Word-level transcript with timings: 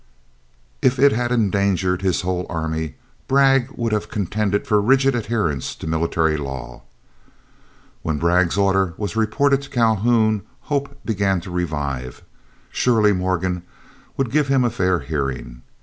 If 0.81 0.97
it 0.97 1.11
had 1.11 1.31
endangered 1.31 2.01
his 2.01 2.21
whole 2.21 2.47
army, 2.49 2.95
Bragg 3.27 3.69
would 3.75 3.91
have 3.91 4.09
contended 4.09 4.65
for 4.65 4.81
rigid 4.81 5.13
adherence 5.13 5.75
to 5.75 5.85
military 5.85 6.37
law. 6.37 6.81
When 8.01 8.17
Bragg's 8.17 8.57
order 8.57 8.95
was 8.97 9.15
reported 9.15 9.61
to 9.61 9.69
Calhoun, 9.69 10.41
hope 10.61 10.99
began 11.05 11.39
to 11.41 11.51
revive. 11.51 12.23
Surely 12.71 13.13
Morgan 13.13 13.61
would 14.17 14.31
give 14.31 14.47
him 14.47 14.63
a 14.65 14.71
fair 14.71 15.01
hearing. 15.01 15.61